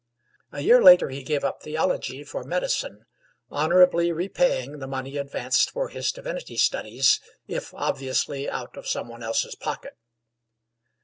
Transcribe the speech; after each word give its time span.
A 0.51 0.61
year 0.61 0.81
later 0.81 1.09
he 1.09 1.21
gave 1.21 1.43
up 1.43 1.61
theology 1.61 2.23
for 2.23 2.43
medicine 2.43 3.05
honorably 3.51 4.11
repaying 4.11 4.79
the 4.79 4.87
money 4.87 5.17
advanced 5.17 5.69
for 5.69 5.89
his 5.89 6.11
divinity 6.11 6.57
studies, 6.57 7.19
if 7.45 7.71
obviously 7.75 8.49
out 8.49 8.75
of 8.77 8.87
some 8.87 9.09
one's 9.09 9.25
else 9.25 9.53
pocket. 9.53 9.95